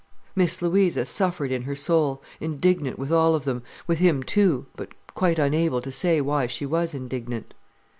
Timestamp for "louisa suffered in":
0.63-1.61